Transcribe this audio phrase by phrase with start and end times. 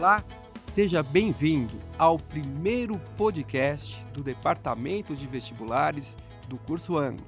[0.00, 6.16] Olá, seja bem-vindo ao primeiro podcast do Departamento de Vestibulares
[6.48, 7.26] do curso Anglo.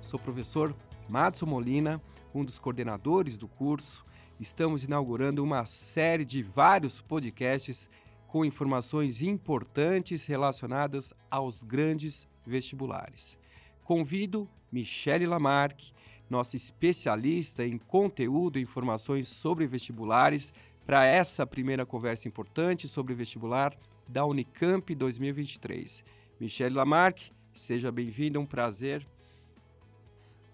[0.00, 0.74] Sou o professor
[1.06, 2.00] Madson Molina,
[2.34, 4.06] um dos coordenadores do curso.
[4.40, 7.90] Estamos inaugurando uma série de vários podcasts
[8.26, 13.38] com informações importantes relacionadas aos grandes vestibulares.
[13.84, 15.92] Convido Michele Lamarck,
[16.30, 20.54] nossa especialista em conteúdo e informações sobre vestibulares,
[20.86, 26.04] para essa primeira conversa importante sobre o vestibular da Unicamp 2023.
[26.38, 29.06] Michelle Lamarck, seja bem-vinda, um prazer.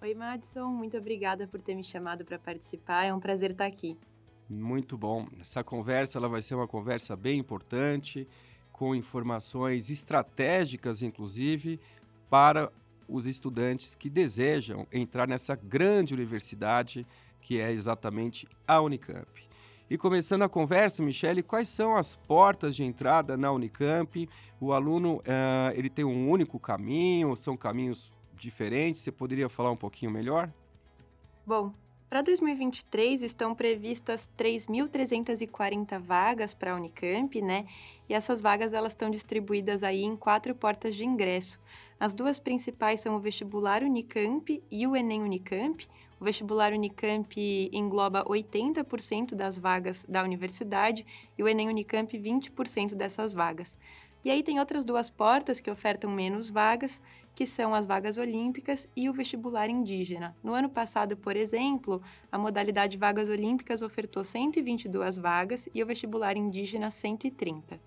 [0.01, 3.98] Oi, Madison, muito obrigada por ter me chamado para participar, é um prazer estar aqui.
[4.48, 5.29] Muito bom.
[5.41, 8.27] Essa conversa ela vai ser uma conversa bem importante,
[8.73, 11.79] com informações estratégicas, inclusive,
[12.30, 12.73] para
[13.07, 17.07] os estudantes que desejam entrar nessa grande universidade
[17.41, 19.29] que é exatamente a Unicamp.
[19.91, 24.29] E começando a conversa, Michele, quais são as portas de entrada na Unicamp?
[24.60, 29.01] O aluno uh, ele tem um único caminho, são caminhos diferentes?
[29.01, 30.49] Você poderia falar um pouquinho melhor?
[31.45, 31.74] Bom,
[32.09, 37.66] para 2023 estão previstas 3.340 vagas para a Unicamp, né?
[38.09, 41.60] E essas vagas elas estão distribuídas aí em quatro portas de ingresso.
[41.99, 45.88] As duas principais são o vestibular Unicamp e o Enem Unicamp.
[46.21, 47.35] O vestibular Unicamp
[47.73, 51.07] engloba 80% das vagas da universidade
[51.38, 53.79] e o Enem Unicamp 20% dessas vagas.
[54.23, 57.01] E aí tem outras duas portas que ofertam menos vagas,
[57.35, 60.37] que são as vagas olímpicas e o vestibular indígena.
[60.43, 66.37] No ano passado, por exemplo, a modalidade vagas olímpicas ofertou 122 vagas e o vestibular
[66.37, 67.81] indígena 130.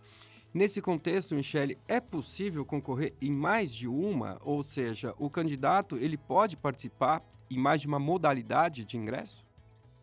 [0.51, 6.17] Nesse contexto, Michele, é possível concorrer em mais de uma, ou seja, o candidato ele
[6.17, 9.43] pode participar em mais de uma modalidade de ingresso?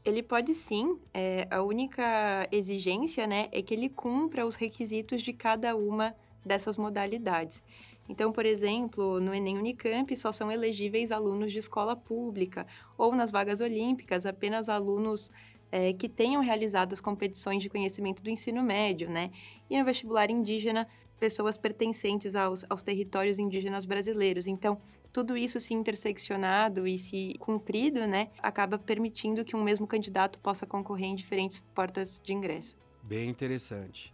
[0.05, 0.99] Ele pode sim.
[1.13, 6.15] É, a única exigência né, é que ele cumpra os requisitos de cada uma
[6.45, 7.63] dessas modalidades.
[8.09, 12.67] Então, por exemplo, no Enem Unicamp só são elegíveis alunos de escola pública,
[12.99, 15.31] ou nas vagas olímpicas, apenas alunos
[15.71, 19.31] é, que tenham realizado as competições de conhecimento do ensino médio, né?
[19.69, 20.89] E no vestibular indígena,
[21.21, 24.47] pessoas pertencentes aos, aos territórios indígenas brasileiros.
[24.47, 24.81] Então,
[25.13, 30.67] tudo isso se interseccionado e se cumprido, né, acaba permitindo que um mesmo candidato possa
[30.67, 32.77] concorrer em diferentes portas de ingresso.
[33.03, 34.13] Bem interessante.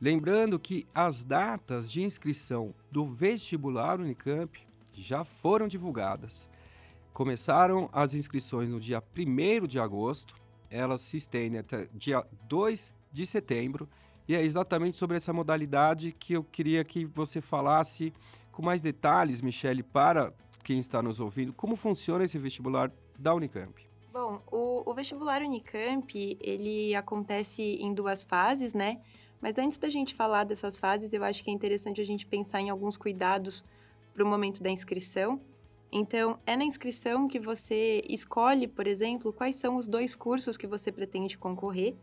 [0.00, 4.58] Lembrando que as datas de inscrição do vestibular Unicamp
[4.94, 6.48] já foram divulgadas.
[7.12, 10.36] Começaram as inscrições no dia 1 de agosto,
[10.70, 13.88] elas se estendem até dia 2 de setembro,
[14.28, 18.12] e é exatamente sobre essa modalidade que eu queria que você falasse
[18.52, 23.88] com mais detalhes, Michele, para quem está nos ouvindo, como funciona esse vestibular da Unicamp?
[24.12, 29.00] Bom, o, o vestibular Unicamp, ele acontece em duas fases, né?
[29.40, 32.60] Mas antes da gente falar dessas fases, eu acho que é interessante a gente pensar
[32.60, 33.64] em alguns cuidados
[34.12, 35.40] para o momento da inscrição.
[35.90, 40.66] Então, é na inscrição que você escolhe, por exemplo, quais são os dois cursos que
[40.66, 41.94] você pretende concorrer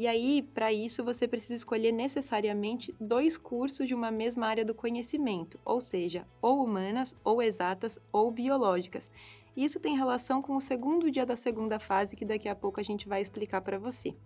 [0.00, 4.74] e aí, para isso, você precisa escolher necessariamente dois cursos de uma mesma área do
[4.74, 9.10] conhecimento, ou seja, ou humanas, ou exatas, ou biológicas.
[9.54, 12.82] Isso tem relação com o segundo dia da segunda fase, que daqui a pouco a
[12.82, 14.16] gente vai explicar para você.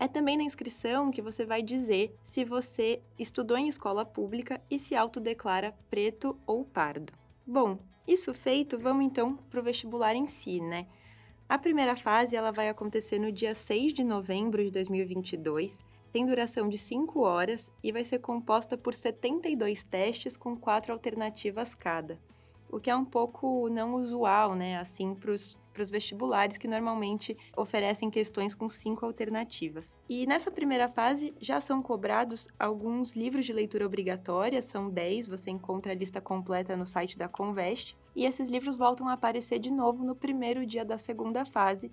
[0.00, 4.78] É também na inscrição que você vai dizer se você estudou em escola pública e
[4.78, 7.12] se autodeclara preto ou pardo.
[7.46, 10.86] Bom, isso feito, vamos então para o vestibular em si, né?
[11.48, 15.82] A primeira fase ela vai acontecer no dia 6 de novembro de 2022,
[16.12, 21.74] tem duração de 5 horas e vai ser composta por 72 testes com quatro alternativas
[21.74, 22.18] cada
[22.70, 28.10] o que é um pouco não usual, né, assim, para os vestibulares que normalmente oferecem
[28.10, 29.96] questões com cinco alternativas.
[30.08, 35.50] E nessa primeira fase já são cobrados alguns livros de leitura obrigatória, são 10, você
[35.50, 39.70] encontra a lista completa no site da Convest, e esses livros voltam a aparecer de
[39.70, 41.88] novo no primeiro dia da segunda fase,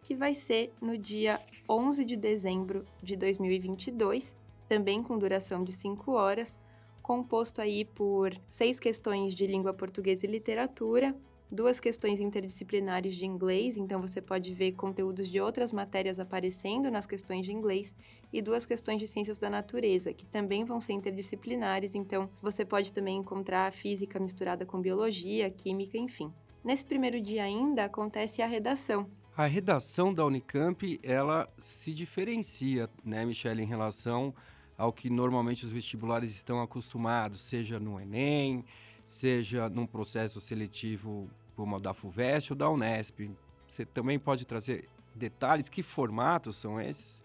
[0.00, 4.36] que vai ser no dia 11 de dezembro de 2022,
[4.68, 6.56] também com duração de 5 horas,
[7.02, 11.16] composto aí por seis questões de língua portuguesa e literatura,
[11.50, 17.06] duas questões interdisciplinares de inglês, então você pode ver conteúdos de outras matérias aparecendo nas
[17.06, 17.94] questões de inglês,
[18.32, 22.92] e duas questões de ciências da natureza, que também vão ser interdisciplinares, então você pode
[22.92, 26.32] também encontrar física misturada com biologia, química, enfim.
[26.64, 29.08] Nesse primeiro dia ainda acontece a redação.
[29.36, 34.34] A redação da Unicamp, ela se diferencia, né, Michelle, em relação
[34.76, 38.64] ao que normalmente os vestibulares estão acostumados, seja no Enem,
[39.06, 43.30] seja num processo seletivo como o da FUVEST ou da Unesp.
[43.66, 47.24] Você também pode trazer detalhes, que formatos são esses?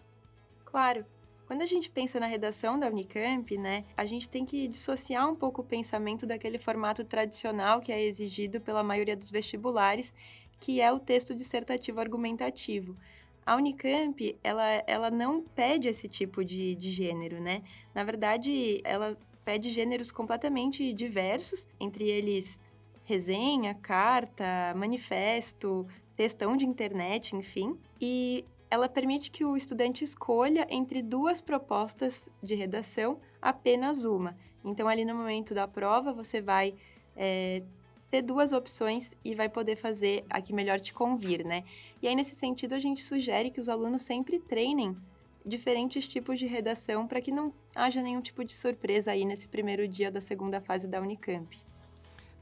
[0.64, 1.04] Claro.
[1.46, 5.34] Quando a gente pensa na redação da Unicamp, né, a gente tem que dissociar um
[5.34, 10.14] pouco o pensamento daquele formato tradicional que é exigido pela maioria dos vestibulares,
[10.58, 12.96] que é o texto dissertativo argumentativo.
[13.44, 17.62] A Unicamp, ela, ela não pede esse tipo de, de gênero, né?
[17.92, 22.62] Na verdade, ela pede gêneros completamente diversos, entre eles
[23.04, 25.86] resenha, carta, manifesto,
[26.16, 27.76] textão de internet, enfim.
[28.00, 34.36] E ela permite que o estudante escolha entre duas propostas de redação, apenas uma.
[34.64, 36.74] Então, ali no momento da prova, você vai
[37.16, 37.62] é,
[38.10, 41.64] ter duas opções e vai poder fazer a que melhor te convir, né?
[42.00, 44.96] E aí, nesse sentido, a gente sugere que os alunos sempre treinem
[45.44, 49.86] diferentes tipos de redação para que não haja nenhum tipo de surpresa aí nesse primeiro
[49.88, 51.58] dia da segunda fase da Unicamp.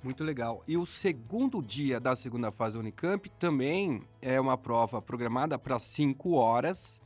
[0.03, 0.63] Muito legal.
[0.67, 5.79] E o segundo dia da segunda fase da Unicamp também é uma prova programada para
[5.79, 7.01] 5 horas,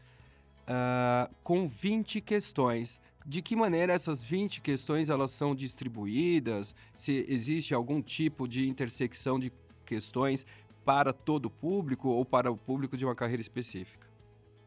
[0.62, 3.00] uh, com 20 questões.
[3.26, 6.74] De que maneira essas 20 questões elas são distribuídas?
[6.94, 9.52] Se existe algum tipo de intersecção de
[9.84, 10.46] questões
[10.84, 14.03] para todo o público ou para o público de uma carreira específica?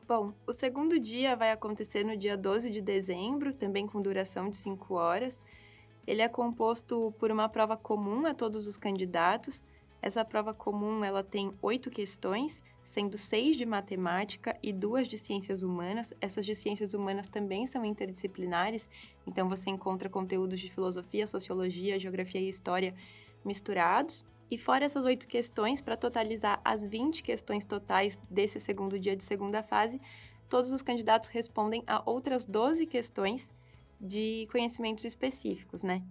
[0.08, 4.56] Bom, o segundo dia vai acontecer no dia 12 de dezembro, também com duração de
[4.56, 5.44] 5 horas.
[6.08, 9.62] Ele é composto por uma prova comum a todos os candidatos.
[10.02, 15.62] Essa prova comum ela tem oito questões, sendo seis de matemática e duas de ciências
[15.62, 16.14] humanas.
[16.22, 18.90] Essas de ciências humanas também são interdisciplinares,
[19.26, 22.96] então você encontra conteúdos de filosofia, sociologia, geografia e história
[23.44, 24.26] misturados.
[24.50, 29.24] E fora essas oito questões, para totalizar as 20 questões totais desse segundo dia de
[29.24, 30.00] segunda fase,
[30.48, 33.52] todos os candidatos respondem a outras 12 questões
[34.00, 36.02] de conhecimentos específicos, né?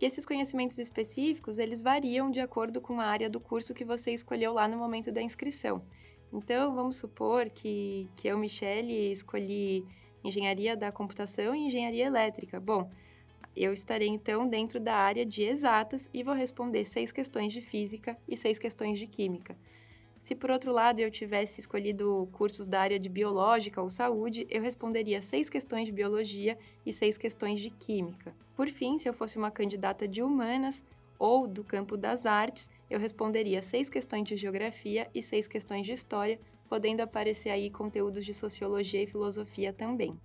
[0.00, 4.12] E esses conhecimentos específicos, eles variam de acordo com a área do curso que você
[4.12, 5.82] escolheu lá no momento da inscrição.
[6.32, 9.86] Então, vamos supor que, que eu, Michele, escolhi
[10.22, 12.58] engenharia da computação e engenharia elétrica.
[12.58, 12.90] Bom,
[13.56, 18.16] eu estarei então dentro da área de exatas e vou responder seis questões de física
[18.28, 19.56] e seis questões de química.
[20.20, 24.62] Se por outro lado eu tivesse escolhido cursos da área de biológica ou saúde, eu
[24.62, 26.56] responderia seis questões de biologia
[26.86, 28.34] e seis questões de química.
[28.56, 30.82] Por fim, se eu fosse uma candidata de humanas
[31.18, 35.92] ou do campo das artes, eu responderia seis questões de geografia e seis questões de
[35.92, 36.40] história,
[36.70, 40.18] podendo aparecer aí conteúdos de sociologia e filosofia também.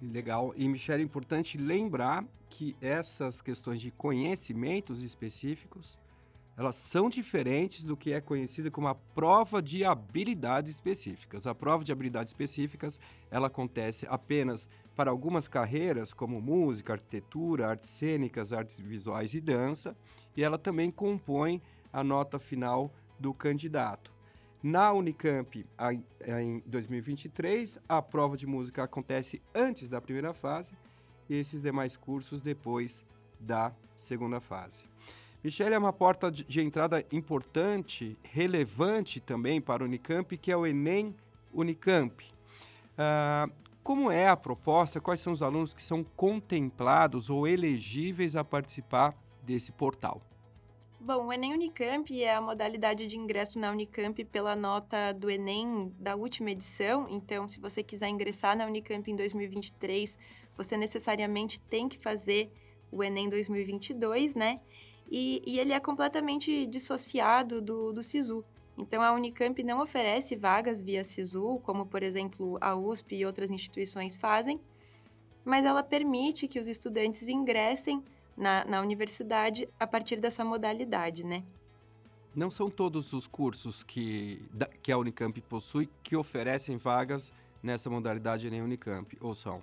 [0.00, 0.52] Legal.
[0.56, 5.98] E, Michelle, é importante lembrar que essas questões de conhecimentos específicos
[6.56, 11.46] elas são diferentes do que é conhecida como a prova de habilidades específicas.
[11.46, 12.98] A prova de habilidades específicas,
[13.30, 19.94] ela acontece apenas para algumas carreiras, como música, arquitetura, artes cênicas, artes visuais e dança,
[20.34, 21.60] e ela também compõe
[21.92, 22.90] a nota final
[23.20, 24.15] do candidato.
[24.68, 25.64] Na Unicamp,
[26.26, 30.72] em 2023, a prova de música acontece antes da primeira fase
[31.30, 33.06] e esses demais cursos depois
[33.38, 34.82] da segunda fase.
[35.44, 40.66] Michele é uma porta de entrada importante, relevante também para o Unicamp, que é o
[40.66, 41.14] Enem
[41.54, 42.24] Unicamp.
[42.24, 43.52] Uh,
[43.84, 45.00] como é a proposta?
[45.00, 49.14] Quais são os alunos que são contemplados ou elegíveis a participar
[49.44, 50.20] desse portal?
[51.06, 55.94] Bom, o Enem Unicamp é a modalidade de ingresso na Unicamp pela nota do Enem
[56.00, 57.06] da última edição.
[57.08, 60.18] Então, se você quiser ingressar na Unicamp em 2023,
[60.56, 62.50] você necessariamente tem que fazer
[62.90, 64.60] o Enem 2022, né?
[65.08, 68.44] e, e ele é completamente dissociado do, do SISU.
[68.76, 73.52] Então, a Unicamp não oferece vagas via SISU, como, por exemplo, a USP e outras
[73.52, 74.60] instituições fazem,
[75.44, 78.02] mas ela permite que os estudantes ingressem
[78.36, 81.42] na, na universidade a partir dessa modalidade, né?
[82.34, 84.46] Não são todos os cursos que,
[84.82, 89.62] que a Unicamp possui que oferecem vagas nessa modalidade nem Unicamp, ou são?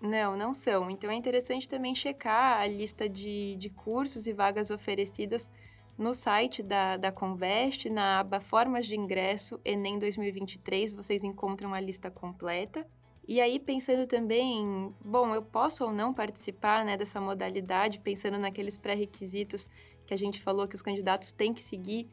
[0.00, 0.90] Não, não são.
[0.90, 5.50] Então é interessante também checar a lista de, de cursos e vagas oferecidas
[5.96, 11.80] no site da, da Convest, na aba Formas de Ingresso Enem 2023, vocês encontram a
[11.80, 12.86] lista completa.
[13.26, 18.76] E aí, pensando também, bom, eu posso ou não participar né, dessa modalidade, pensando naqueles
[18.76, 19.70] pré-requisitos
[20.06, 22.08] que a gente falou que os candidatos têm que seguir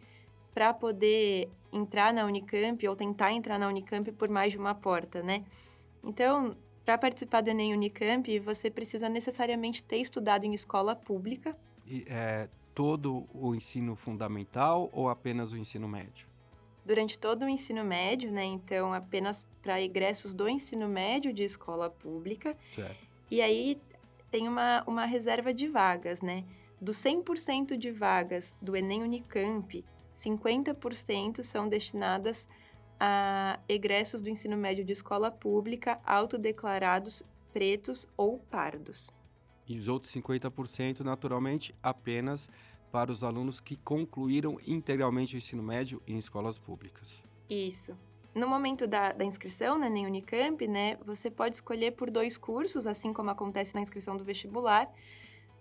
[0.53, 5.22] para poder entrar na Unicamp ou tentar entrar na Unicamp por mais de uma porta,
[5.22, 5.44] né?
[6.03, 11.56] Então, para participar do Enem Unicamp, você precisa necessariamente ter estudado em escola pública.
[11.86, 16.31] E, é, todo o ensino fundamental ou apenas o ensino médio?
[16.86, 18.44] Durante todo o ensino médio, né?
[18.44, 22.58] Então, apenas para egressos do ensino médio de escola pública.
[22.74, 22.98] Certo.
[23.30, 23.80] E aí
[24.32, 26.44] tem uma, uma reserva de vagas, né?
[26.80, 29.86] Dos 100% de vagas do Enem Unicamp,
[30.16, 32.48] 50% são destinadas
[33.00, 39.12] a egressos do ensino médio de escola pública autodeclarados pretos ou pardos.
[39.68, 42.50] E os outros 50%, naturalmente, apenas
[42.92, 47.24] para os alunos que concluíram integralmente o ensino médio em escolas públicas.
[47.50, 47.98] Isso.
[48.34, 52.88] No momento da, da inscrição na Enem Unicamp, né, você pode escolher por dois cursos,
[52.88, 54.90] assim como acontece na inscrição do vestibular,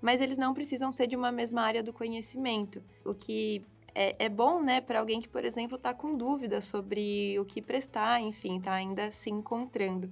[0.00, 4.28] mas eles não precisam ser de uma mesma área do conhecimento, o que é, é
[4.28, 8.58] bom, né, para alguém que, por exemplo, está com dúvidas sobre o que prestar, enfim,
[8.58, 10.10] está ainda se encontrando.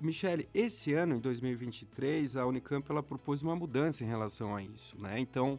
[0.00, 5.00] Michele, esse ano, em 2023, a Unicamp ela propôs uma mudança em relação a isso,
[5.00, 5.18] né?
[5.18, 5.58] Então,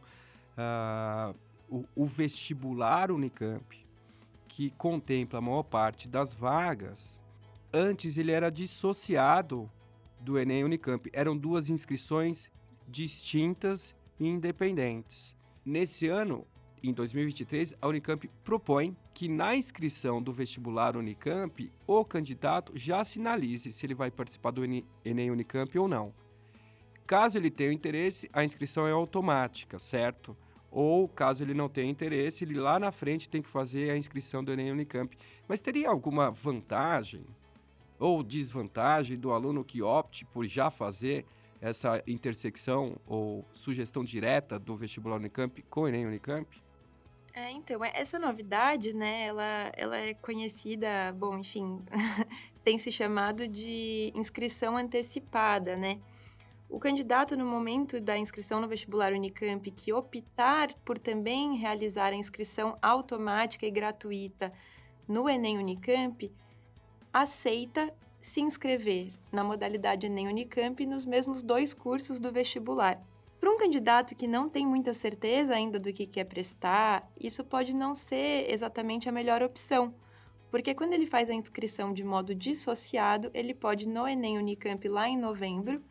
[0.58, 1.36] uh,
[1.70, 3.86] o, o, vestibular Unicamp,
[4.48, 7.20] que contempla a maior parte das vagas,
[7.74, 9.70] antes ele era dissociado
[10.20, 11.10] do Enem Unicamp.
[11.14, 12.52] Eram duas inscrições
[12.88, 15.36] distintas e independentes.
[15.66, 16.46] Nesse ano,
[16.84, 23.72] em 2023, a Unicamp propõe que na inscrição do vestibular Unicamp, o candidato já sinalize
[23.72, 24.64] se ele vai participar do
[25.06, 26.14] Enem Unicamp ou não.
[27.06, 30.36] Caso ele tenha interesse, a inscrição é automática, certo?
[30.72, 34.44] Ou caso ele não tenha interesse, ele lá na frente tem que fazer a inscrição
[34.44, 35.18] do Enem Unicamp.
[35.48, 37.26] Mas teria alguma vantagem
[38.00, 41.26] ou desvantagem do aluno que opte por já fazer
[41.60, 46.48] essa intersecção ou sugestão direta do vestibular Unicamp com o Enem Unicamp?
[47.34, 51.80] É, então, é, essa novidade, né, ela, ela é conhecida, bom, enfim,
[52.64, 56.00] tem se chamado de inscrição antecipada, né?
[56.72, 62.16] O candidato, no momento da inscrição no vestibular Unicamp, que optar por também realizar a
[62.16, 64.54] inscrição automática e gratuita
[65.06, 66.32] no Enem Unicamp,
[67.12, 73.06] aceita se inscrever na modalidade Enem Unicamp nos mesmos dois cursos do vestibular.
[73.38, 77.76] Para um candidato que não tem muita certeza ainda do que quer prestar, isso pode
[77.76, 79.94] não ser exatamente a melhor opção,
[80.50, 85.10] porque quando ele faz a inscrição de modo dissociado, ele pode no Enem Unicamp lá
[85.10, 85.84] em novembro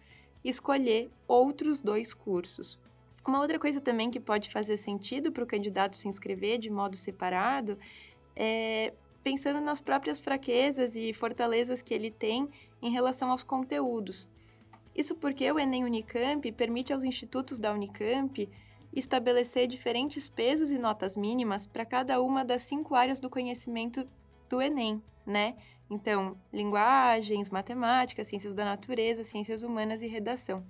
[0.44, 2.78] escolher outros dois cursos.
[3.26, 6.96] Uma outra coisa também que pode fazer sentido para o candidato se inscrever de modo
[6.96, 7.78] separado
[8.34, 8.92] é
[9.22, 12.48] pensando nas próprias fraquezas e fortalezas que ele tem
[12.80, 14.28] em relação aos conteúdos.
[14.94, 18.48] Isso porque o Enem Unicamp permite aos institutos da Unicamp
[18.92, 24.08] estabelecer diferentes pesos e notas mínimas para cada uma das cinco áreas do conhecimento
[24.48, 25.56] do Enem, né?
[25.90, 30.64] Então, linguagens, matemática, ciências da natureza, ciências humanas e redação.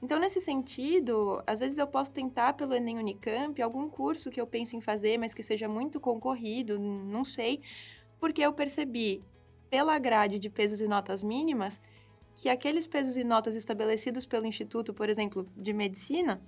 [0.00, 4.46] Então, nesse sentido, às vezes eu posso tentar pelo Enem Unicamp algum curso que eu
[4.46, 7.62] penso em fazer, mas que seja muito concorrido, não sei,
[8.20, 9.24] porque eu percebi
[9.68, 11.80] pela grade de pesos e notas mínimas
[12.36, 16.40] que aqueles pesos e notas estabelecidos pelo Instituto, por exemplo, de Medicina,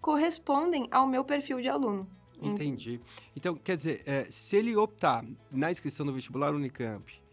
[0.00, 2.08] correspondem ao meu perfil de aluno.
[2.40, 3.00] Entendi.
[3.34, 7.23] Então, quer dizer, é, se ele optar na inscrição do vestibular Unicamp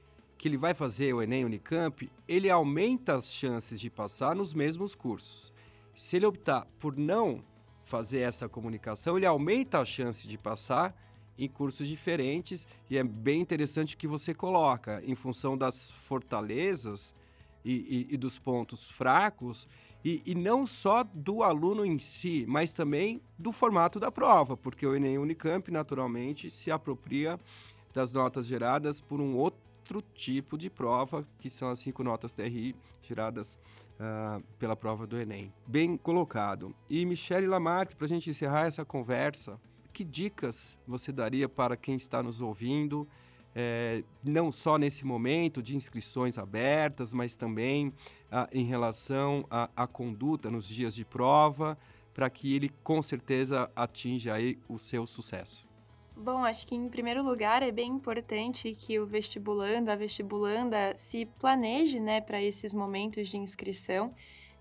[0.41, 4.95] que ele vai fazer o Enem Unicamp, ele aumenta as chances de passar nos mesmos
[4.95, 5.53] cursos.
[5.93, 7.43] Se ele optar por não
[7.83, 11.00] fazer essa comunicação, ele aumenta a chance de passar
[11.38, 17.13] em cursos diferentes e é bem interessante que você coloca em função das fortalezas
[17.63, 19.67] e, e, e dos pontos fracos,
[20.03, 24.88] e, e, não só do aluno em si, mas também do formato da prova, porque
[24.88, 27.39] o Enem Unicamp, naturalmente, se apropria
[27.93, 32.75] das notas geradas por um outro tipo de prova, que são as cinco notas TRI
[33.01, 33.57] geradas
[34.00, 35.51] uh, pela prova do Enem.
[35.65, 36.75] Bem colocado.
[36.88, 39.60] E Michele Lamarck, para a gente encerrar essa conversa,
[39.91, 43.07] que dicas você daria para quem está nos ouvindo?
[43.55, 47.93] é, não só nesse momento de inscrições abertas, mas também
[48.31, 51.77] ah, em relação à, conduta nos dias de prova,
[52.13, 55.71] para que ele com certeza atinja aí o seu sucesso?
[56.24, 61.25] Bom, acho que em primeiro lugar é bem importante que o vestibulando, a vestibulanda se
[61.25, 64.13] planeje, né, para esses momentos de inscrição.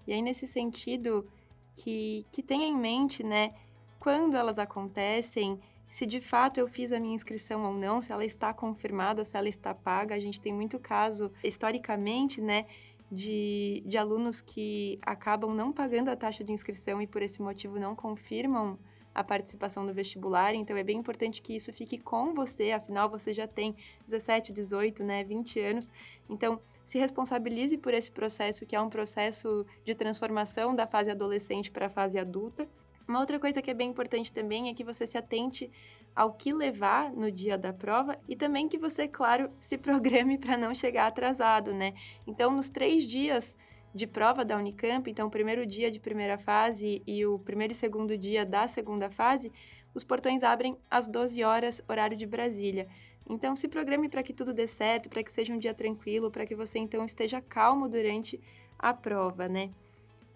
[0.07, 1.31] E aí nesse sentido
[1.77, 3.53] que que tenha em mente, né,
[3.99, 8.25] quando elas acontecem, se de fato eu fiz a minha inscrição ou não, se ela
[8.25, 10.15] está confirmada, se ela está paga.
[10.15, 12.65] A gente tem muito caso, historicamente, né,
[13.13, 17.79] de, de alunos que acabam não pagando a taxa de inscrição e por esse motivo
[17.79, 18.79] não confirmam
[19.15, 23.35] a participação no vestibular, então é bem importante que isso fique com você, afinal você
[23.35, 23.75] já tem
[24.07, 25.93] 17, 18, né, 20 anos.
[26.29, 31.71] Então, se responsabilize por esse processo que é um processo de transformação da fase adolescente
[31.71, 32.69] para a fase adulta.
[33.07, 35.71] Uma outra coisa que é bem importante também é que você se atente
[36.15, 40.57] ao que levar no dia da prova e também que você, claro, se programe para
[40.57, 41.95] não chegar atrasado, né?
[42.27, 43.57] Então, nos três dias
[43.95, 47.77] de prova da Unicamp, então o primeiro dia de primeira fase e o primeiro e
[47.77, 49.53] segundo dia da segunda fase,
[49.95, 52.87] os portões abrem às 12 horas, horário de Brasília.
[53.29, 56.47] Então, se programe para que tudo dê certo, para que seja um dia tranquilo, para
[56.47, 58.41] que você então esteja calmo durante
[58.79, 59.71] a prova, né?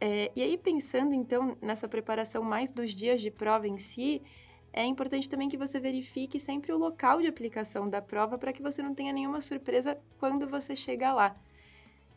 [0.01, 4.23] É, e aí, pensando então nessa preparação mais dos dias de prova em si,
[4.73, 8.63] é importante também que você verifique sempre o local de aplicação da prova para que
[8.63, 11.37] você não tenha nenhuma surpresa quando você chega lá.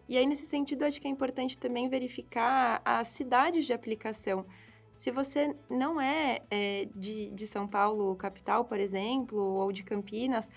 [0.08, 4.46] E aí, nesse sentido, acho que é importante também verificar as cidades de aplicação.
[4.94, 10.50] Se você não é, é de, de São Paulo, capital, por exemplo, ou de Campinas,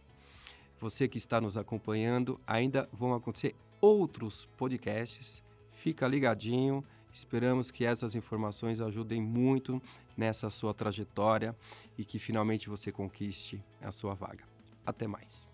[0.79, 5.43] Você que está nos acompanhando, ainda vão acontecer outros podcasts.
[5.71, 6.85] Fica ligadinho.
[7.13, 9.81] Esperamos que essas informações ajudem muito
[10.15, 11.55] nessa sua trajetória
[11.97, 14.43] e que finalmente você conquiste a sua vaga.
[14.85, 15.47] Até mais.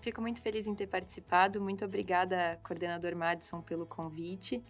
[0.00, 1.60] Fico muito feliz em ter participado.
[1.60, 4.62] Muito obrigada, coordenador Madison, pelo convite.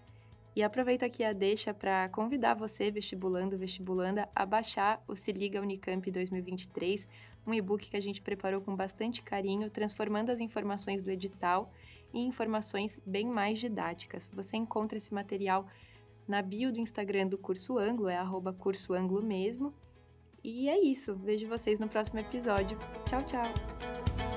[0.56, 5.60] E aproveito aqui a deixa para convidar você, vestibulando, vestibulanda, a baixar o Se Liga
[5.60, 7.06] Unicamp 2023,
[7.46, 11.70] um e-book que a gente preparou com bastante carinho, transformando as informações do edital
[12.12, 14.30] em informações bem mais didáticas.
[14.34, 15.68] Você encontra esse material
[16.28, 19.72] na bio do Instagram do Curso Anglo, é arroba curso anglo mesmo.
[20.44, 21.16] E é isso.
[21.16, 22.78] Vejo vocês no próximo episódio.
[23.06, 24.27] Tchau, tchau!